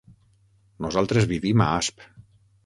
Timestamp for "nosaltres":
0.85-1.29